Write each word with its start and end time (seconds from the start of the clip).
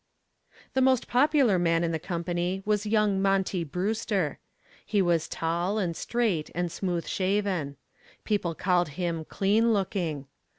The 0.73 0.81
most 0.81 1.07
popular 1.07 1.59
man 1.59 1.83
in 1.83 1.91
the 1.91 1.99
company 1.99 2.63
was 2.65 2.87
young 2.87 3.21
"Monty" 3.21 3.63
Brewster. 3.63 4.39
He 4.83 4.99
was 4.99 5.27
tall 5.27 5.77
and 5.77 5.95
straight 5.95 6.49
and 6.55 6.71
smooth 6.71 7.05
shaven. 7.05 7.77
People 8.23 8.55
called 8.55 8.89
him 8.97 9.23
"clean 9.25 9.73
looking." 9.73 10.25